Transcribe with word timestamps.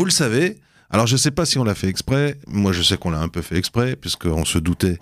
Vous 0.00 0.06
le 0.06 0.10
savez, 0.10 0.58
alors 0.90 1.06
je 1.06 1.12
ne 1.12 1.18
sais 1.18 1.30
pas 1.30 1.46
si 1.46 1.56
on 1.56 1.62
l'a 1.62 1.76
fait 1.76 1.86
exprès, 1.86 2.36
moi 2.48 2.72
je 2.72 2.82
sais 2.82 2.96
qu'on 2.96 3.10
l'a 3.10 3.20
un 3.20 3.28
peu 3.28 3.42
fait 3.42 3.56
exprès, 3.56 3.94
puisqu'on 3.94 4.44
se 4.44 4.58
doutait 4.58 4.98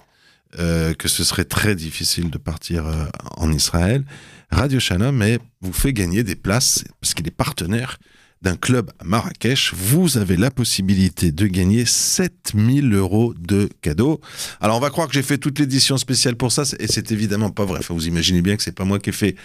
euh, 0.58 0.92
que 0.92 1.08
ce 1.08 1.24
serait 1.24 1.46
très 1.46 1.74
difficile 1.74 2.28
de 2.28 2.36
partir 2.36 2.86
euh, 2.86 3.06
en 3.36 3.50
Israël. 3.50 4.04
Radio 4.50 4.78
Shalom 4.80 5.24
vous 5.62 5.72
fait 5.72 5.94
gagner 5.94 6.24
des 6.24 6.36
places, 6.36 6.84
parce 7.00 7.14
qu'il 7.14 7.26
est 7.26 7.30
partenaire 7.30 7.98
d'un 8.42 8.56
club 8.56 8.90
à 8.98 9.04
Marrakech, 9.04 9.72
vous 9.74 10.18
avez 10.18 10.36
la 10.36 10.50
possibilité 10.50 11.30
de 11.30 11.46
gagner 11.46 11.84
7000 11.84 12.92
euros 12.92 13.34
de 13.38 13.68
cadeaux. 13.80 14.20
Alors 14.60 14.76
on 14.76 14.80
va 14.80 14.90
croire 14.90 15.06
que 15.08 15.14
j'ai 15.14 15.22
fait 15.22 15.38
toute 15.38 15.58
l'édition 15.58 15.96
spéciale 15.96 16.36
pour 16.36 16.50
ça, 16.50 16.64
et 16.78 16.88
c'est 16.88 17.12
évidemment 17.12 17.50
pas 17.50 17.64
vrai. 17.64 17.80
Vous 17.88 18.08
imaginez 18.08 18.42
bien 18.42 18.56
que 18.56 18.62
c'est 18.62 18.72
pas 18.74 18.84
moi 18.84 18.98
qui 18.98 19.10
ai 19.10 19.12
fait 19.12 19.36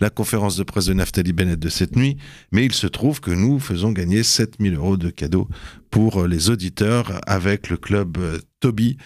la 0.00 0.10
conférence 0.10 0.56
de 0.56 0.62
presse 0.62 0.86
de 0.86 0.94
Naftali 0.94 1.32
Bennett 1.32 1.58
de 1.58 1.68
cette 1.68 1.96
nuit, 1.96 2.16
mais 2.52 2.64
il 2.64 2.72
se 2.72 2.86
trouve 2.86 3.20
que 3.20 3.32
nous 3.32 3.58
faisons 3.58 3.90
gagner 3.90 4.22
7000 4.22 4.74
euros 4.74 4.96
de 4.96 5.10
cadeaux 5.10 5.48
pour 5.90 6.26
les 6.26 6.50
auditeurs 6.50 7.20
avec 7.26 7.68
le 7.68 7.76
club 7.76 8.18
euh, 8.18 8.38
Toby 8.60 8.96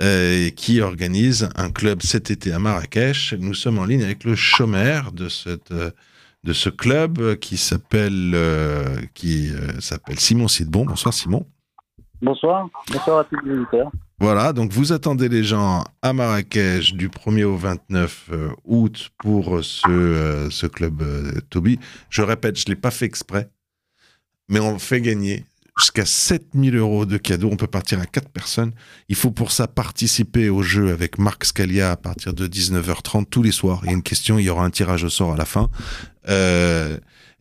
euh, 0.00 0.50
qui 0.50 0.80
organise 0.80 1.48
un 1.56 1.70
club 1.70 2.02
cet 2.02 2.30
été 2.30 2.52
à 2.52 2.58
Marrakech. 2.58 3.34
Nous 3.38 3.54
sommes 3.54 3.78
en 3.78 3.84
ligne 3.84 4.04
avec 4.04 4.24
le 4.24 4.36
chômeur 4.36 5.10
de 5.12 5.28
cette 5.28 5.70
euh, 5.72 5.90
de 6.46 6.52
ce 6.52 6.70
club 6.70 7.34
qui 7.36 7.56
s'appelle 7.56 8.32
euh, 8.34 9.00
qui 9.14 9.50
euh, 9.50 9.80
s'appelle 9.80 10.18
Simon 10.20 10.46
Sidbon. 10.46 10.86
Bonsoir 10.86 11.12
Simon. 11.12 11.44
Bonsoir. 12.22 12.68
Bonsoir 12.90 13.18
à 13.18 13.24
tous 13.24 13.36
les 13.44 13.52
auditeurs. 13.52 13.90
Voilà, 14.18 14.54
donc 14.54 14.72
vous 14.72 14.92
attendez 14.92 15.28
les 15.28 15.44
gens 15.44 15.84
à 16.00 16.12
Marrakech 16.14 16.94
du 16.94 17.10
1er 17.10 17.44
au 17.44 17.56
29 17.56 18.30
euh, 18.32 18.48
août 18.64 19.10
pour 19.18 19.62
ce, 19.62 20.48
ce 20.50 20.66
club 20.66 21.02
Toby. 21.50 21.78
Je 22.08 22.22
répète, 22.22 22.58
je 22.58 22.64
ne 22.66 22.70
l'ai 22.70 22.80
pas 22.80 22.92
fait 22.92 23.04
exprès, 23.04 23.50
mais 24.48 24.60
on 24.60 24.78
fait 24.78 25.02
gagner 25.02 25.44
jusqu'à 25.78 26.06
7000 26.06 26.76
euros 26.76 27.04
de 27.04 27.18
cadeaux. 27.18 27.50
On 27.52 27.56
peut 27.56 27.66
partir 27.66 28.00
à 28.00 28.06
4 28.06 28.30
personnes. 28.30 28.72
Il 29.08 29.16
faut 29.16 29.30
pour 29.30 29.52
ça 29.52 29.66
participer 29.66 30.48
au 30.48 30.62
jeu 30.62 30.90
avec 30.90 31.18
Marc 31.18 31.44
Scalia 31.44 31.92
à 31.92 31.96
partir 31.96 32.32
de 32.32 32.46
19h30 32.46 33.26
tous 33.26 33.42
les 33.42 33.52
soirs. 33.52 33.80
Il 33.82 33.88
y 33.88 33.90
a 33.90 33.94
une 33.94 34.02
question, 34.02 34.38
il 34.38 34.44
y 34.44 34.50
aura 34.50 34.64
un 34.64 34.70
tirage 34.70 35.04
au 35.04 35.10
sort 35.10 35.34
à 35.34 35.36
la 35.36 35.44
fin. 35.44 35.68
Euh, 36.28 36.96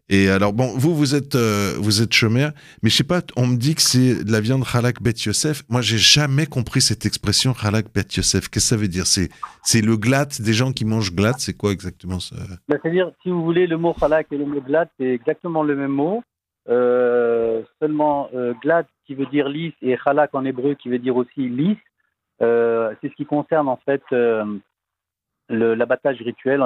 et 0.08 0.30
alors, 0.30 0.54
bon, 0.54 0.68
vous, 0.78 0.94
vous 0.94 1.16
êtes, 1.16 1.34
euh, 1.34 1.82
êtes 1.82 2.14
chômeur, 2.14 2.52
mais 2.84 2.90
je 2.90 2.96
sais 2.96 3.04
pas, 3.04 3.22
on 3.38 3.48
me 3.48 3.58
dit 3.58 3.74
que 3.74 3.82
c'est 3.82 4.24
de 4.24 4.32
la 4.32 4.40
viande 4.40 4.64
Halak 4.72 5.02
Bet 5.02 5.14
Yosef. 5.26 5.64
Moi, 5.68 5.82
j'ai 5.82 5.98
jamais 5.98 6.46
compris 6.46 6.82
cette 6.82 7.08
expression 7.08 7.54
Halak 7.60 7.92
Bet 7.92 8.06
Yosef. 8.16 8.48
Qu'est-ce 8.50 8.50
que 8.50 8.60
ça 8.60 8.78
veut 8.78 8.88
dire? 8.88 9.08
C'est, 9.08 9.82
le 9.82 9.98
glatt, 9.98 10.40
des 10.40 10.54
gens 10.54 10.74
qui 10.74 10.86
mangent 10.86 11.12
glatt, 11.12 11.40
c'est 11.40 11.58
quoi 11.58 11.72
exactement 11.72 12.20
ça? 12.20 12.36
Ben, 12.68 12.78
C'est-à-dire, 12.82 13.12
si 13.24 13.32
vous 13.32 13.44
voulez, 13.44 13.66
le 13.66 13.78
mot 13.78 13.96
Halak 14.00 14.28
et 14.32 14.38
le 14.38 14.46
mot 14.46 14.62
glatt, 14.62 14.90
c'est 15.00 15.10
exactement 15.10 15.64
le 15.64 15.76
même 15.76 15.92
mot. 15.92 16.22
Euh, 16.70 17.64
seulement, 17.80 18.30
euh, 18.36 18.54
glatt 18.62 18.88
qui 19.08 19.16
veut 19.16 19.28
dire 19.28 19.50
lisse 19.50 19.74
et 19.82 19.98
Halak 20.06 20.36
en 20.36 20.46
hébreu 20.46 20.76
qui 20.76 20.90
veut 20.90 21.00
dire 21.00 21.16
aussi 21.16 21.50
lisse. 21.50 21.78
C'est 22.40 23.10
ce 23.10 23.16
qui 23.16 23.26
concerne 23.26 23.68
en 23.68 23.80
fait 23.86 24.04
l'abattage 25.50 26.22
rituel 26.22 26.62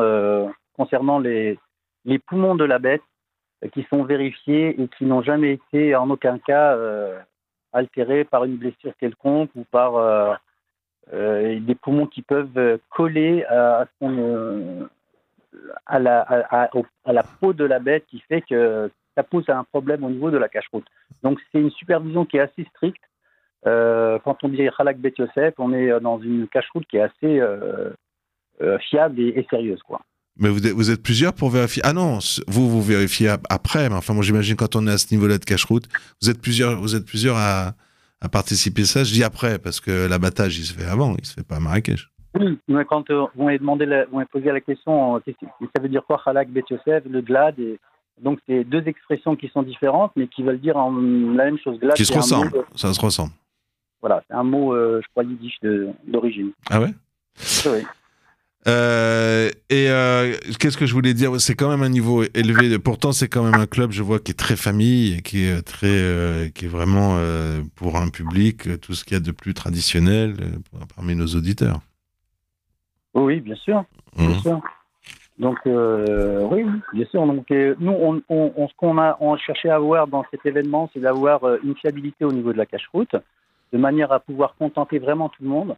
concernant 0.76 1.20
les, 1.20 1.58
les 2.05 2.19
poumons 2.19 2.55
de 2.55 2.64
la 2.64 2.80
bête 2.80 3.03
euh, 3.64 3.69
qui 3.69 3.86
sont 3.89 4.03
vérifiés 4.03 4.81
et 4.81 4.88
qui 4.97 5.05
n'ont 5.05 5.22
jamais 5.22 5.53
été 5.53 5.95
en 5.95 6.09
aucun 6.09 6.39
cas 6.39 6.75
euh, 6.75 7.19
altérés 7.73 8.23
par 8.23 8.45
une 8.45 8.58
blessure 8.58 8.94
quelconque 9.00 9.52
ou 9.55 9.64
par 9.66 9.95
euh, 9.95 10.36
des 11.11 11.75
poumons 11.75 12.08
qui 12.08 12.22
peuvent 12.22 12.80
coller 12.89 13.44
à, 13.45 13.86
la, 16.00 17.23
peau 17.39 17.53
de 17.53 17.66
la 17.66 17.80
bête 17.80 18.05
qui 18.08 18.20
fait 18.22 18.42
que 18.42 18.92
ça 19.16 19.23
pose 19.23 19.50
un 19.50 19.64
problème 19.64 20.03
au 20.03 20.09
niveau 20.09 20.31
de 20.31 20.38
la 20.38 20.50
cache-route. 20.50 20.86
Donc 21.23 21.39
c'est 21.52 21.59
une 21.59 21.72
supervision 21.72 22.25
qui 22.25 22.38
est 22.38 22.42
assez 22.42 22.64
stricte. 22.75 23.03
quand 23.64 24.44
on 24.44 24.50
dit 24.50 24.70
Khalak 24.77 25.00
Bet 25.00 25.14
Yosef, 25.17 25.55
on 25.58 25.73
est 25.73 26.00
dans 26.00 26.20
une 26.20 26.47
cache-route 26.47 26.86
qui 26.88 26.97
est 26.97 27.02
assez 27.02 27.42
fiable 28.81 29.20
et, 29.20 29.30
et, 29.30 29.47
sérieuse. 29.49 29.81
Quoi. 29.81 30.02
Mais 30.39 30.50
vous 30.50 30.66
êtes, 30.66 30.73
vous 30.73 30.92
êtes 30.92 31.04
plusieurs 31.04 31.33
pour 31.33 31.50
vérifier. 31.50 31.82
Ah 31.86 31.94
non, 31.94 32.20
vous 32.48 32.70
vous 32.70 32.82
vérifiez 32.82 33.36
après. 33.50 33.89
Mais 33.89 33.95
enfin, 33.95 34.14
moi 34.14 34.23
j'imagine 34.23 34.55
quand 34.55 34.76
on 34.76 34.88
est 34.88 34.92
à 34.92 34.98
ce 34.98 35.14
niveau-là 35.14 35.38
de 35.38 35.45
cache-route, 35.45 35.88
vous 36.22 36.30
êtes 36.30 36.42
plusieurs, 36.42 36.80
vous 36.80 36.95
êtes 36.95 37.05
plusieurs 37.05 37.38
à, 37.38 37.73
à, 38.22 38.30
participer 38.30 38.83
à 38.83 38.86
ça. 38.86 39.04
Je 39.04 39.14
dis 39.14 39.23
après 39.23 39.60
parce 39.60 39.80
que 39.80 40.08
l'abattage 40.08 40.58
il 40.58 40.66
se 40.66 40.73
fait 40.73 40.86
avant, 40.86 41.16
il 41.17 41.26
se 41.26 41.33
fait 41.33 41.44
pas 41.44 41.58
à 41.58 41.60
Marrakech. 41.60 42.10
Oui, 42.36 42.58
mais 42.67 42.86
quand 42.86 43.10
euh, 43.10 43.26
vous 43.36 43.44
m'avez 43.44 43.58
demandé, 43.58 43.86
vous 43.86 44.17
m'avez 44.17 44.30
posé 44.32 44.52
la 44.52 44.61
question, 44.61 45.16
euh, 45.16 45.20
ça 45.76 45.82
veut 45.82 45.89
dire 45.89 46.04
quoi 46.05 46.22
Khalak 46.23 46.49
Bet 46.49 46.64
Yosef, 46.70 47.04
le 47.10 47.22
glad 47.22 47.60
et 47.60 47.80
donc 48.22 48.39
c'est 48.48 48.64
deux 48.64 48.83
expressions 48.86 49.36
qui 49.36 49.48
sont 49.49 49.64
différentes, 49.64 50.11
mais 50.16 50.28
qui 50.28 50.44
veulent 50.44 50.60
dire 50.60 50.78
en, 50.78 50.92
la 50.92 51.45
même 51.45 51.58
chose. 51.58 51.80
Glad, 51.80 51.95
qui 51.95 52.05
se 52.05 52.14
ressemblent. 52.14 52.52
Ça 52.76 52.94
se 52.94 52.99
ressemble. 52.99 53.32
Voilà, 54.02 54.23
c'est 54.28 54.33
un 54.33 54.44
mot, 54.44 54.73
euh, 54.73 55.02
je 55.04 55.08
crois, 55.10 55.23
yiddish 55.23 55.58
d'origine. 56.08 56.52
Ah 56.70 56.80
ouais? 56.82 56.94
Oui. 57.66 57.83
Euh, 58.67 59.49
et 59.70 59.89
euh, 59.89 60.36
qu'est-ce 60.59 60.77
que 60.77 60.86
je 60.86 60.93
voulais 60.93 61.14
dire? 61.14 61.39
C'est 61.39 61.55
quand 61.55 61.70
même 61.70 61.83
un 61.83 61.89
niveau 61.89 62.23
élevé. 62.33 62.77
Pourtant, 62.77 63.11
c'est 63.11 63.27
quand 63.27 63.43
même 63.43 63.59
un 63.59 63.65
club, 63.65 63.92
je 63.92 64.03
vois, 64.03 64.20
qui 64.20 64.31
est 64.31 64.36
très 64.36 64.55
famille, 64.55 65.21
qui 65.21 65.45
est 65.45 65.61
très, 65.61 65.87
euh, 65.87 66.49
qui 66.49 66.65
est 66.65 66.67
vraiment 66.67 67.17
pour 67.75 67.98
un 67.98 68.09
public 68.09 68.80
tout 68.81 68.93
ce 68.93 69.05
qu'il 69.05 69.14
y 69.14 69.17
a 69.17 69.23
de 69.23 69.31
plus 69.31 69.53
traditionnel 69.53 70.36
parmi 70.95 71.15
nos 71.15 71.27
auditeurs. 71.27 71.80
Oui, 73.14 73.39
bien 73.39 73.55
sûr, 73.55 73.83
bien 74.15 74.30
mmh. 74.30 74.39
sûr. 74.39 74.61
Donc 75.39 75.58
oui, 75.65 76.65
bien 76.93 77.05
sûr. 77.09 77.25
Donc 77.25 77.49
nous, 77.49 77.92
on, 77.92 78.21
on, 78.30 78.67
ce 78.67 78.73
qu'on 78.75 78.98
a, 78.98 79.17
on 79.21 79.37
cherché 79.37 79.69
à 79.69 79.75
avoir 79.75 80.08
dans 80.08 80.25
cet 80.31 80.45
événement, 80.45 80.89
c'est 80.93 80.99
d'avoir 80.99 81.42
une 81.64 81.75
fiabilité 81.75 82.25
au 82.25 82.33
niveau 82.33 82.52
de 82.52 82.58
la 82.58 82.65
cache-route, 82.65 83.15
de 83.71 83.77
manière 83.77 84.11
à 84.11 84.19
pouvoir 84.19 84.55
contenter 84.59 84.99
vraiment 84.99 85.30
tout 85.30 85.43
le 85.43 85.49
monde 85.49 85.75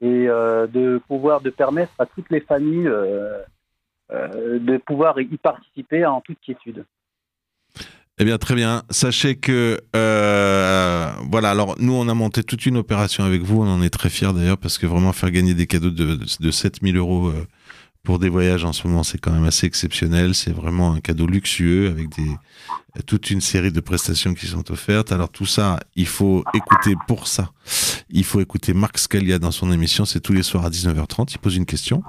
et 0.00 0.28
euh, 0.28 0.66
de 0.66 1.00
pouvoir 1.08 1.40
permettre 1.56 1.92
à 1.98 2.06
toutes 2.06 2.30
les 2.30 2.40
familles 2.40 2.88
euh, 2.88 3.38
euh, 4.12 4.58
de 4.58 4.76
pouvoir 4.78 5.20
y 5.20 5.36
participer 5.36 6.04
en 6.04 6.20
toute 6.20 6.38
quiétude. 6.44 6.84
Eh 8.18 8.24
bien, 8.24 8.38
très 8.38 8.54
bien. 8.54 8.82
Sachez 8.90 9.36
que, 9.36 9.80
voilà, 9.92 11.50
alors 11.50 11.74
nous, 11.80 11.94
on 11.94 12.08
a 12.08 12.14
monté 12.14 12.44
toute 12.44 12.64
une 12.64 12.76
opération 12.76 13.24
avec 13.24 13.42
vous. 13.42 13.62
On 13.62 13.68
en 13.68 13.82
est 13.82 13.90
très 13.90 14.08
fiers 14.08 14.32
d'ailleurs, 14.32 14.58
parce 14.58 14.78
que 14.78 14.86
vraiment 14.86 15.12
faire 15.12 15.32
gagner 15.32 15.54
des 15.54 15.66
cadeaux 15.66 15.90
de, 15.90 16.20
de 16.40 16.50
7000 16.50 16.96
euros 16.96 17.32
pour 18.04 18.18
des 18.18 18.28
voyages 18.28 18.64
en 18.64 18.72
ce 18.72 18.86
moment, 18.86 19.02
c'est 19.02 19.18
quand 19.18 19.32
même 19.32 19.44
assez 19.44 19.66
exceptionnel. 19.66 20.34
C'est 20.34 20.52
vraiment 20.52 20.92
un 20.92 21.00
cadeau 21.00 21.26
luxueux 21.26 21.88
avec 21.88 22.10
des, 22.10 23.02
toute 23.02 23.30
une 23.30 23.40
série 23.40 23.72
de 23.72 23.80
prestations 23.80 24.34
qui 24.34 24.46
sont 24.46 24.70
offertes. 24.70 25.10
Alors 25.10 25.30
tout 25.30 25.46
ça, 25.46 25.80
il 25.96 26.06
faut 26.06 26.44
écouter 26.54 26.94
pour 27.08 27.26
ça. 27.26 27.50
Il 28.14 28.24
faut 28.24 28.40
écouter 28.40 28.72
Marc 28.72 28.96
Scalia 28.98 29.38
dans 29.38 29.50
son 29.50 29.72
émission. 29.72 30.04
C'est 30.04 30.20
tous 30.20 30.32
les 30.32 30.44
soirs 30.44 30.64
à 30.64 30.70
19h30. 30.70 31.32
Il 31.32 31.38
pose 31.38 31.56
une 31.56 31.66
question 31.66 32.02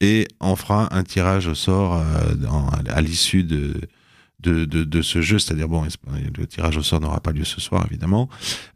et 0.00 0.26
on 0.40 0.56
fera 0.56 0.94
un 0.94 1.04
tirage 1.04 1.46
au 1.46 1.54
sort 1.54 1.94
euh, 1.94 2.34
à 2.88 3.00
l'issue 3.00 3.44
de, 3.44 3.80
ce 5.02 5.22
jeu, 5.22 5.38
c'est-à-dire, 5.38 5.68
bon, 5.68 5.84
le 6.36 6.46
tirage 6.48 6.76
au 6.76 6.82
sort 6.82 7.00
n'aura 7.00 7.20
pas 7.20 7.30
lieu 7.30 7.44
ce 7.44 7.60
soir, 7.60 7.86
évidemment. 7.88 8.28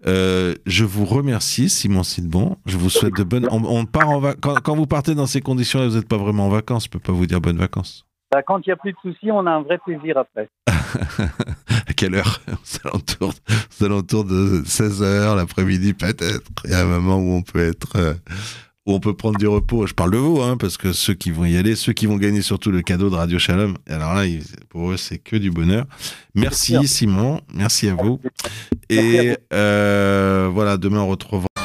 Euh, 0.07 0.55
je 0.67 0.85
vous 0.85 1.05
remercie, 1.05 1.69
Simon 1.69 2.05
Sidbon. 2.05 2.57
Je 2.65 2.77
vous 2.77 2.91
souhaite 2.91 3.17
de 3.17 3.25
bonnes. 3.25 3.49
On, 3.51 3.85
part 3.85 4.09
quand, 4.41 4.77
vous 4.77 4.87
partez 4.87 5.17
dans 5.17 5.27
ces 5.27 5.41
conditions-là, 5.41 5.89
vous 5.89 5.97
n'êtes 5.97 6.09
pas 6.09 6.17
vraiment 6.17 6.47
en 6.47 6.51
vacances. 6.51 6.85
Je 6.85 6.89
ne 6.89 6.93
peux 6.93 7.01
pas 7.01 7.13
vous 7.13 7.27
dire 7.27 7.41
bonnes 7.41 7.59
vacances. 7.59 8.07
Bah, 8.33 8.43
quand 8.43 8.59
il 8.67 8.69
n'y 8.69 8.73
a 8.73 8.77
plus 8.77 8.93
de 8.93 8.99
soucis, 9.03 9.31
on 9.31 9.47
a 9.47 9.51
un 9.51 9.63
vrai 9.63 9.79
plaisir 9.79 10.19
après. 10.19 10.49
à 11.87 11.93
quelle 11.97 12.15
heure? 12.15 12.41
Aux 12.93 13.85
alentours, 13.85 14.25
de 14.25 14.63
16h, 14.63 15.37
l'après-midi 15.37 15.95
peut-être. 15.95 16.51
Il 16.65 16.71
y 16.71 16.75
a 16.75 16.81
un 16.81 16.85
moment 16.85 17.17
où 17.19 17.35
on 17.35 17.43
peut 17.43 17.61
être. 17.61 17.97
Euh, 17.97 18.15
où 18.87 18.93
on 18.95 19.01
peut 19.01 19.15
prendre 19.15 19.37
du 19.37 19.49
repos. 19.49 19.87
Je 19.87 19.95
parle 19.95 20.13
de 20.13 20.17
vous, 20.17 20.41
hein, 20.41 20.57
parce 20.57 20.77
que 20.77 20.93
ceux 20.93 21.15
qui 21.15 21.33
vont 21.33 21.45
y 21.45 21.57
aller, 21.57 21.75
ceux 21.75 21.93
qui 21.93 22.07
vont 22.07 22.17
gagner 22.17 22.41
surtout 22.41 22.71
le 22.71 22.83
cadeau 22.83 23.11
de 23.11 23.17
Radio 23.17 23.39
Shalom, 23.39 23.77
alors 23.89 24.15
là, 24.15 24.23
pour 24.69 24.93
eux, 24.93 24.97
c'est 24.97 25.19
que 25.19 25.37
du 25.37 25.51
bonheur. 25.51 25.87
Merci, 26.37 26.87
Simon, 26.87 27.41
merci 27.53 27.89
à 27.89 27.95
vous. 27.95 28.21
Et 28.89 29.37
euh, 29.53 30.49
voilà, 30.53 30.77
demain 30.77 31.01
on 31.01 31.09
retrouvera. 31.09 31.56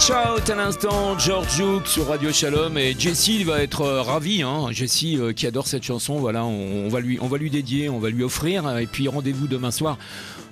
Right 0.00 0.10
Shout 0.10 0.50
à 0.50 0.54
l'instant, 0.54 1.18
George 1.18 1.56
Duke 1.56 1.86
sur 1.86 2.08
Radio 2.08 2.32
Shalom 2.32 2.78
et 2.78 2.94
Jessie 2.98 3.44
va 3.44 3.62
être 3.62 3.82
euh, 3.82 4.02
ravi. 4.02 4.42
Hein. 4.42 4.68
Jessie 4.70 5.18
euh, 5.18 5.32
qui 5.32 5.46
adore 5.46 5.66
cette 5.66 5.82
chanson, 5.82 6.18
voilà, 6.18 6.44
on, 6.44 6.88
va 6.88 7.00
lui, 7.00 7.18
on 7.20 7.28
va 7.28 7.36
lui 7.36 7.50
dédier, 7.50 7.90
on 7.90 7.98
va 7.98 8.08
lui 8.08 8.22
offrir. 8.22 8.78
Et 8.78 8.86
puis 8.86 9.08
rendez-vous 9.08 9.46
demain 9.46 9.70
soir 9.70 9.98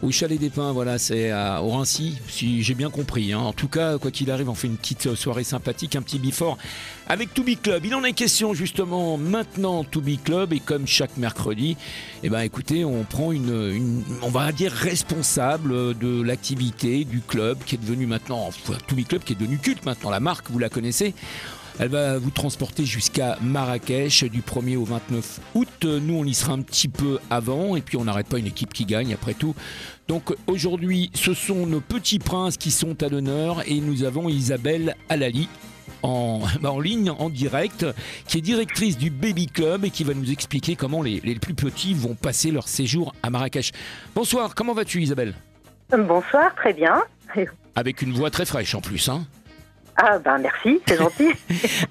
au 0.03 0.13
Chalet 0.13 0.39
des 0.39 0.51
Pins, 0.51 0.73
voilà, 0.73 0.99
c'est 0.99 1.31
à 1.31 1.63
Orincy, 1.63 2.19
si 2.29 2.63
j'ai 2.63 2.75
bien 2.75 2.91
compris. 2.91 3.33
Hein. 3.33 3.41
En 3.41 3.53
tout 3.53 3.67
cas, 3.67 3.99
quoi 3.99 4.11
qu'il 4.11 4.31
arrive, 4.31 4.49
on 4.49 4.55
fait 4.55 4.69
une 4.69 4.77
petite 4.77 5.15
soirée 5.15 5.45
sympathique, 5.45 5.97
un 5.97 6.03
petit 6.03 6.19
before 6.19 6.57
avec 7.09 7.33
To 7.35 7.43
Club. 7.61 7.85
Il 7.87 7.95
en 7.95 8.05
est 8.05 8.13
question 8.13 8.55
justement 8.55 9.17
maintenant 9.17 9.83
To 9.83 10.03
Club 10.23 10.53
et 10.53 10.61
comme 10.61 10.87
chaque 10.87 11.17
mercredi, 11.17 11.77
eh 12.23 12.29
ben 12.29 12.41
écoutez, 12.41 12.85
on 12.85 13.05
prend 13.05 13.33
une, 13.33 14.05
on 14.23 14.29
va 14.29 14.53
dire 14.53 14.73
responsable 14.73 15.99
de 15.99 16.23
l'activité 16.23 17.05
du 17.05 17.21
club 17.21 17.59
qui 17.65 17.77
est 17.77 17.79
devenu 17.79 18.07
maintenant, 18.07 18.51
To 18.67 18.97
Club 19.09 19.23
qui 19.25 19.33
est 19.33 19.38
devenu 19.39 19.59
culte 19.59 19.85
maintenant, 19.85 20.11
la 20.11 20.21
marque, 20.21 20.51
vous 20.51 20.59
la 20.59 20.69
connaissez. 20.69 21.15
Elle 21.81 21.91
va 21.91 22.19
vous 22.19 22.31
transporter 22.31 22.85
jusqu'à 22.85 23.39
Marrakech 23.41 24.25
du 24.25 24.41
1er 24.41 24.77
au 24.77 24.85
29 24.85 25.41
août. 25.55 25.85
Nous, 25.85 26.15
on 26.15 26.25
y 26.25 26.35
sera 26.35 26.53
un 26.53 26.63
petit 26.63 26.89
peu 26.89 27.21
avant 27.31 27.77
et 27.77 27.83
puis 27.83 27.97
on 27.97 28.05
n'arrête 28.05 28.27
pas 28.27 28.39
une 28.39 28.49
équipe 28.49 28.75
qui 28.75 28.85
gagne 28.85 29.15
après 29.15 29.35
tout. 29.35 29.55
Donc 30.09 30.35
aujourd'hui, 30.49 31.13
ce 31.15 31.35
sont 31.35 31.67
nos 31.67 31.81
petits 31.81 32.19
princes 32.19 32.57
qui 32.57 32.73
sont 32.73 33.01
à 33.01 33.09
l'honneur 33.09 33.63
et 33.69 33.81
nous 33.81 34.03
avons 34.03 34.29
Isabelle 34.29 34.97
Alali 35.09 35.49
en, 36.03 36.41
en, 36.65 36.81
ligne, 36.81 37.11
en 37.11 37.31
direct, 37.31 37.87
qui 38.27 38.39
est 38.39 38.43
directrice 38.43 38.99
du 38.99 39.11
Baby 39.11 39.47
Club 39.47 39.85
et 39.85 39.91
qui 39.91 40.03
va 40.03 40.15
nous 40.15 40.33
expliquer 40.33 40.75
comment 40.75 41.03
les 41.03 41.21
plus 41.37 41.55
petits 41.55 41.95
vont 41.95 42.17
passer 42.17 42.51
leur 42.51 42.67
séjour 42.67 43.15
à 43.23 43.31
Marrakech. 43.31 43.71
Bonsoir, 44.17 44.57
comment 44.57 44.75
vas-tu 44.75 45.01
Isabelle? 45.01 45.35
Bonsoir, 45.91 46.55
très 46.57 46.73
bien. 46.73 47.05
Avec 47.75 48.03
une 48.03 48.13
voix 48.13 48.31
très 48.31 48.47
fraîche 48.47 48.75
en 48.75 48.81
plus, 48.81 49.09
hein 49.09 49.27
ah 50.01 50.17
ben 50.21 50.39
merci, 50.39 50.81
c'est 50.87 50.97
gentil. 50.97 51.33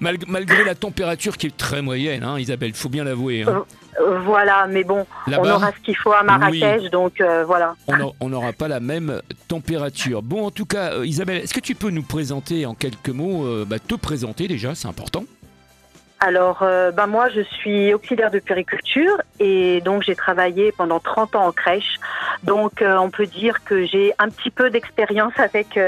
Malgré 0.00 0.64
la 0.64 0.74
température 0.74 1.36
qui 1.36 1.48
est 1.48 1.56
très 1.56 1.82
moyenne, 1.82 2.24
hein, 2.24 2.38
Isabelle, 2.38 2.70
il 2.70 2.74
faut 2.74 2.88
bien 2.88 3.04
l'avouer. 3.04 3.42
Hein. 3.42 3.66
Euh, 4.00 4.18
voilà, 4.20 4.66
mais 4.66 4.82
bon, 4.82 5.06
on 5.26 5.44
aura 5.44 5.72
ce 5.72 5.84
qu'il 5.84 5.96
faut 5.96 6.12
à 6.12 6.22
Marrakech, 6.22 6.90
donc 6.90 7.20
euh, 7.20 7.44
voilà. 7.44 7.74
On 8.20 8.30
n'aura 8.30 8.54
pas 8.54 8.66
la 8.66 8.80
même 8.80 9.20
température. 9.46 10.22
Bon, 10.22 10.46
en 10.46 10.50
tout 10.50 10.64
cas, 10.64 10.94
euh, 10.94 11.06
Isabelle, 11.06 11.42
est-ce 11.42 11.52
que 11.52 11.60
tu 11.60 11.74
peux 11.74 11.90
nous 11.90 12.02
présenter 12.02 12.64
en 12.64 12.74
quelques 12.74 13.10
mots, 13.10 13.46
bah, 13.66 13.78
te 13.78 13.94
présenter 13.94 14.48
déjà, 14.48 14.74
c'est 14.74 14.88
important 14.88 15.24
alors, 16.20 16.64
ben 16.96 17.06
moi, 17.06 17.28
je 17.28 17.42
suis 17.42 17.94
auxiliaire 17.94 18.32
de 18.32 18.40
périculture 18.40 19.22
et 19.38 19.80
donc 19.82 20.02
j'ai 20.02 20.16
travaillé 20.16 20.72
pendant 20.72 20.98
30 20.98 21.36
ans 21.36 21.46
en 21.46 21.52
crèche. 21.52 22.00
Donc, 22.44 22.82
on 22.82 23.10
peut 23.10 23.26
dire 23.26 23.64
que 23.64 23.86
j'ai 23.86 24.12
un 24.18 24.28
petit 24.28 24.50
peu 24.50 24.70
d'expérience 24.70 25.32
avec 25.38 25.78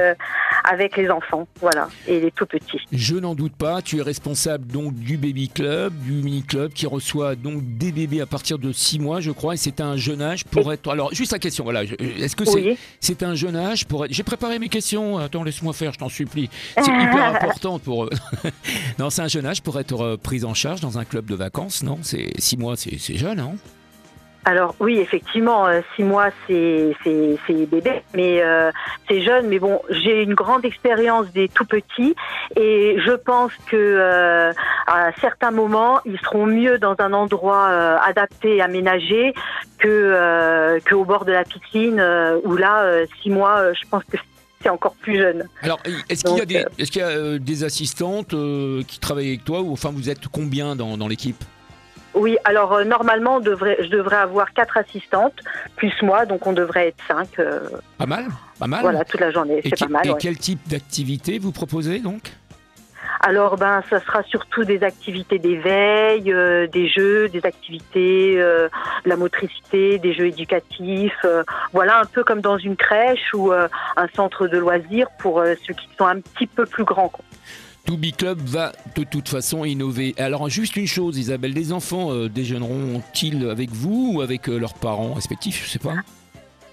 avec 0.64 0.96
les 0.96 1.10
enfants, 1.10 1.46
voilà, 1.60 1.88
et 2.06 2.20
les 2.20 2.30
tout 2.30 2.46
petits. 2.46 2.80
Je 2.92 3.16
n'en 3.16 3.34
doute 3.34 3.54
pas. 3.56 3.82
Tu 3.82 3.98
es 3.98 4.02
responsable 4.02 4.66
donc 4.66 4.94
du 4.94 5.16
baby 5.16 5.48
club, 5.48 5.92
du 6.02 6.12
mini 6.12 6.42
club 6.42 6.72
qui 6.72 6.86
reçoit 6.86 7.34
donc 7.34 7.62
des 7.78 7.92
bébés 7.92 8.20
à 8.20 8.26
partir 8.26 8.58
de 8.58 8.72
6 8.72 8.98
mois, 8.98 9.20
je 9.20 9.30
crois, 9.30 9.54
et 9.54 9.56
c'est 9.56 9.80
un 9.80 9.96
jeune 9.96 10.22
âge 10.22 10.44
pour 10.44 10.72
être. 10.72 10.90
Alors, 10.90 11.12
juste 11.14 11.32
la 11.32 11.38
question, 11.38 11.64
voilà, 11.64 11.84
est-ce 11.84 12.36
que 12.36 12.44
c'est 12.44 12.76
c'est 13.00 13.22
un 13.22 13.34
jeune 13.34 13.56
âge 13.56 13.86
pour 13.86 14.04
être. 14.04 14.12
J'ai 14.12 14.22
préparé 14.22 14.58
mes 14.58 14.68
questions. 14.68 15.18
Attends, 15.18 15.42
laisse-moi 15.42 15.72
faire, 15.72 15.92
je 15.92 15.98
t'en 15.98 16.08
supplie. 16.08 16.50
C'est 16.76 16.82
hyper 16.82 17.24
important 17.34 17.78
pour. 17.78 18.08
non, 18.98 19.10
c'est 19.10 19.22
un 19.22 19.28
jeune 19.28 19.46
âge 19.46 19.62
pour 19.62 19.78
être 19.78 20.00
euh, 20.00 20.16
pris 20.16 20.44
en 20.44 20.54
charge 20.54 20.80
dans 20.80 20.98
un 20.98 21.04
club 21.04 21.26
de 21.26 21.34
vacances, 21.34 21.82
non? 21.82 21.98
C'est 22.02 22.30
6 22.38 22.56
mois, 22.56 22.76
c'est 22.76 23.16
jeune, 23.16 23.38
non 23.38 23.56
alors 24.44 24.74
oui, 24.80 24.98
effectivement, 24.98 25.66
euh, 25.66 25.80
six 25.94 26.02
mois 26.02 26.30
c'est 26.46 26.96
c'est 27.04 27.66
bébé, 27.66 28.02
mais 28.14 28.42
euh, 28.42 28.70
c'est 29.08 29.20
jeune. 29.22 29.48
Mais 29.48 29.58
bon, 29.58 29.80
j'ai 29.90 30.22
une 30.22 30.34
grande 30.34 30.64
expérience 30.64 31.30
des 31.32 31.48
tout 31.48 31.66
petits 31.66 32.14
et 32.56 32.96
je 33.04 33.12
pense 33.12 33.52
que 33.70 33.76
euh, 33.76 34.52
à 34.86 35.12
certains 35.20 35.50
moments 35.50 36.00
ils 36.06 36.18
seront 36.20 36.46
mieux 36.46 36.78
dans 36.78 36.94
un 37.00 37.12
endroit 37.12 37.66
adapté 38.02 38.56
et 38.56 38.62
aménagé 38.62 39.34
que 39.78 40.78
qu'au 40.88 41.04
bord 41.04 41.24
de 41.24 41.32
la 41.32 41.44
piscine 41.44 42.02
où 42.44 42.56
là 42.56 43.04
six 43.22 43.30
mois, 43.30 43.72
je 43.74 43.88
pense 43.90 44.04
que 44.04 44.16
c'est 44.62 44.70
encore 44.70 44.94
plus 44.94 45.18
jeune. 45.18 45.48
Alors, 45.62 45.80
est-ce 46.08 46.24
qu'il 46.24 46.36
y 46.36 46.40
a 46.40 46.46
des, 46.46 46.64
est-ce 46.78 46.90
qu'il 46.90 47.00
y 47.00 47.04
a 47.04 47.38
des 47.38 47.64
assistantes 47.64 48.34
qui 48.86 49.00
travaillent 49.00 49.28
avec 49.28 49.44
toi 49.44 49.60
ou 49.60 49.72
enfin 49.72 49.90
vous 49.90 50.08
êtes 50.08 50.28
combien 50.28 50.76
dans, 50.76 50.96
dans 50.96 51.08
l'équipe? 51.08 51.42
Oui, 52.14 52.36
alors 52.44 52.72
euh, 52.72 52.84
normalement, 52.84 53.40
devrait, 53.40 53.78
je 53.80 53.88
devrais 53.88 54.16
avoir 54.16 54.52
quatre 54.52 54.76
assistantes, 54.76 55.34
plus 55.76 55.92
moi, 56.02 56.26
donc 56.26 56.46
on 56.46 56.52
devrait 56.52 56.88
être 56.88 57.02
cinq. 57.06 57.38
Euh, 57.38 57.60
pas 57.98 58.06
mal, 58.06 58.26
pas 58.58 58.66
mal. 58.66 58.82
Voilà, 58.82 59.04
toute 59.04 59.20
la 59.20 59.30
journée, 59.30 59.60
c'est 59.64 59.78
pas 59.78 59.88
mal. 59.88 60.06
Et 60.06 60.14
quel 60.18 60.36
type 60.36 60.68
d'activité 60.68 61.38
vous 61.38 61.52
proposez 61.52 62.00
donc? 62.00 62.32
Alors 63.22 63.58
ben 63.58 63.82
ça 63.90 64.00
sera 64.00 64.22
surtout 64.22 64.64
des 64.64 64.82
activités 64.82 65.38
d'éveil, 65.38 66.32
euh, 66.32 66.66
des 66.68 66.88
jeux, 66.88 67.28
des 67.28 67.44
activités, 67.44 68.36
de 68.36 68.70
la 69.04 69.16
motricité, 69.16 69.98
des 69.98 70.14
jeux 70.14 70.26
éducatifs. 70.26 71.26
voilà 71.74 72.00
un 72.00 72.06
peu 72.06 72.24
comme 72.24 72.40
dans 72.40 72.56
une 72.56 72.76
crèche 72.76 73.34
ou 73.34 73.52
un 73.52 74.08
centre 74.16 74.48
de 74.48 74.56
loisirs 74.56 75.08
pour 75.18 75.42
ceux 75.66 75.74
qui 75.74 75.86
sont 75.98 76.06
un 76.06 76.20
petit 76.20 76.46
peu 76.46 76.64
plus 76.64 76.84
grands. 76.84 77.12
To 77.86 77.96
Club 78.16 78.38
va 78.40 78.72
de 78.94 79.04
toute 79.04 79.28
façon 79.28 79.64
innover. 79.64 80.14
Alors 80.18 80.48
juste 80.48 80.76
une 80.76 80.86
chose, 80.86 81.18
Isabelle, 81.18 81.52
les 81.52 81.72
enfants 81.72 82.12
euh, 82.12 82.28
déjeuneront-ils 82.28 83.48
avec 83.48 83.70
vous 83.70 84.12
ou 84.14 84.20
avec 84.20 84.48
euh, 84.48 84.58
leurs 84.58 84.74
parents 84.74 85.14
respectifs? 85.14 85.64
Je 85.64 85.70
sais 85.70 85.78
pas. 85.78 85.94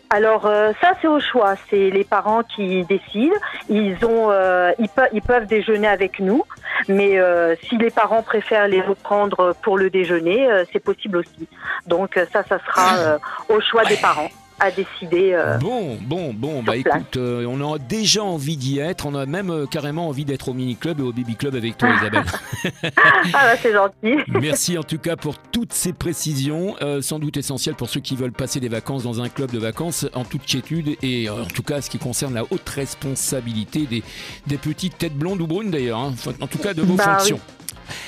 Alors 0.09 0.45
euh, 0.45 0.71
ça 0.79 0.93
c'est 1.01 1.07
au 1.07 1.19
choix, 1.19 1.55
c'est 1.69 1.89
les 1.89 2.03
parents 2.03 2.43
qui 2.43 2.83
décident. 2.85 3.35
Ils 3.69 3.97
ont, 4.05 4.31
ils, 4.79 4.89
ils, 5.13 5.21
peuvent 5.21 5.47
déjeuner 5.47 5.87
avec 5.87 6.19
nous, 6.19 6.43
mais 6.87 7.19
si 7.67 7.77
les 7.77 7.89
parents 7.89 8.23
préfèrent 8.23 8.67
les 8.67 8.81
reprendre 8.81 9.53
pour 9.63 9.77
le 9.77 9.89
déjeuner, 9.89 10.47
c'est 10.71 10.79
possible 10.79 11.17
aussi. 11.17 11.47
Donc 11.87 12.17
ça, 12.31 12.43
ça 12.43 12.59
sera 12.59 13.17
au 13.49 13.59
choix 13.59 13.83
des 13.83 13.97
parents 13.97 14.29
à 14.59 14.71
décider. 14.71 15.33
Euh, 15.33 15.57
bon, 15.57 15.97
bon, 16.01 16.33
bon, 16.33 16.63
bah 16.63 16.75
écoute, 16.75 17.17
euh, 17.17 17.45
on 17.47 17.73
a 17.73 17.77
déjà 17.77 18.23
envie 18.23 18.57
d'y 18.57 18.79
être, 18.79 19.05
on 19.05 19.15
a 19.15 19.25
même 19.25 19.49
euh, 19.49 19.65
carrément 19.65 20.07
envie 20.07 20.25
d'être 20.25 20.49
au 20.49 20.53
mini 20.53 20.75
club 20.75 20.99
et 20.99 21.03
au 21.03 21.11
baby 21.11 21.35
club 21.35 21.55
avec 21.55 21.77
toi, 21.77 21.89
Isabelle. 21.89 22.23
ah 22.83 22.91
bah 23.31 23.57
c'est 23.61 23.73
gentil. 23.73 24.23
Merci 24.27 24.77
en 24.77 24.83
tout 24.83 24.97
cas 24.97 25.15
pour 25.15 25.37
toutes 25.37 25.73
ces 25.73 25.93
précisions, 25.93 26.75
sans 27.01 27.19
doute 27.19 27.37
essentielles 27.37 27.75
pour 27.75 27.89
ceux 27.89 27.99
qui 27.99 28.15
veulent 28.15 28.31
passer 28.31 28.59
des 28.59 28.69
vacances 28.69 29.03
dans 29.03 29.21
un 29.21 29.29
club 29.29 29.51
de 29.51 29.59
vacances 29.59 30.07
en 30.13 30.23
toute 30.23 30.45
quiétude 30.45 30.95
et 31.01 31.29
en 31.29 31.45
tout 31.45 31.63
cas 31.63 31.81
ce 31.81 31.89
qui 31.89 31.97
concerne 31.97 32.33
la 32.33 32.43
haute 32.43 32.67
responsabilité 32.69 33.85
des, 33.85 34.03
des 34.47 34.57
petites 34.57 34.97
têtes 34.97 35.15
blondes 35.15 35.41
ou 35.41 35.47
brunes 35.47 35.71
d'ailleurs, 35.71 35.99
hein. 35.99 36.13
en 36.41 36.47
tout 36.47 36.57
cas 36.57 36.73
de 36.73 36.81
vos 36.81 36.95
bah 36.95 37.17
fonctions. 37.17 37.39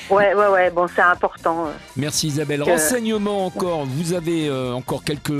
Ouais, 0.09 0.33
ouais, 0.33 0.47
ouais, 0.47 0.71
bon, 0.71 0.87
c'est 0.93 1.01
important. 1.01 1.67
Euh, 1.67 1.71
Merci 1.95 2.27
Isabelle. 2.27 2.63
Renseignement 2.63 3.45
encore, 3.45 3.85
vous 3.85 4.13
avez 4.13 4.47
euh, 4.47 4.73
encore 4.73 5.03
quelques, 5.03 5.31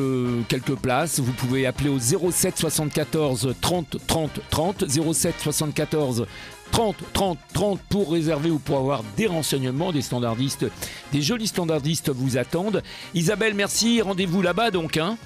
quelques 0.48 0.76
places. 0.76 1.20
Vous 1.20 1.32
pouvez 1.32 1.66
appeler 1.66 1.90
au 1.90 1.98
07 1.98 2.58
74 2.58 3.56
30 3.62 3.98
30 4.06 4.40
30. 4.50 4.86
07 4.88 5.36
74 5.40 6.28
30 6.72 6.96
30 7.14 7.40
30 7.54 7.80
pour 7.90 8.12
réserver 8.12 8.52
ou 8.52 8.60
pour 8.60 8.78
avoir 8.78 9.04
des 9.18 9.26
renseignements, 9.26 9.92
des 9.92 10.04
standardistes, 10.04 10.68
des 11.12 11.22
jolis 11.24 11.48
standardistes 11.48 12.12
vous 12.12 12.38
attendent. 12.38 12.84
Isabelle, 13.16 13.56
merci. 13.56 14.02
Rendez-vous 14.02 14.44
là-bas 14.44 14.70
donc. 14.70 14.98
Hein 14.98 15.18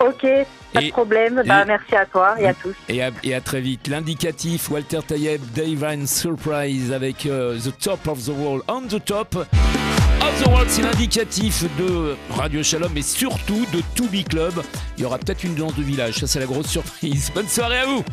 Ok, 0.00 0.26
pas 0.72 0.80
de 0.80 0.90
problème. 0.90 1.42
Bah, 1.46 1.64
merci 1.66 1.94
à 1.94 2.06
toi 2.06 2.34
et 2.40 2.46
à 2.46 2.54
tous. 2.54 2.74
Et 2.88 3.02
à, 3.34 3.40
très 3.40 3.60
vite. 3.60 3.88
L'indicatif 3.88 4.70
Walter 4.70 5.00
Tayeb, 5.06 5.42
Dave 5.54 6.06
Surprise 6.06 6.92
avec 6.92 7.26
euh, 7.26 7.58
The 7.58 7.78
Top 7.78 8.08
of 8.08 8.24
the 8.24 8.30
World, 8.30 8.62
On 8.68 8.82
the 8.82 9.04
Top 9.04 9.36
of 9.36 10.42
the 10.42 10.46
World. 10.46 10.70
C'est 10.70 10.82
l'indicatif 10.82 11.64
de 11.78 12.16
Radio 12.30 12.62
Shalom 12.62 12.96
et 12.96 13.02
surtout 13.02 13.66
de 13.72 13.82
To 13.94 14.04
Be 14.04 14.26
Club. 14.26 14.62
Il 14.96 15.02
y 15.02 15.04
aura 15.04 15.18
peut-être 15.18 15.44
une 15.44 15.54
danse 15.54 15.74
de 15.74 15.82
village. 15.82 16.14
Ça, 16.14 16.26
c'est 16.26 16.40
la 16.40 16.46
grosse 16.46 16.68
surprise. 16.68 17.30
Bonne 17.34 17.48
soirée 17.48 17.80
à 17.80 17.86
vous. 17.86 18.04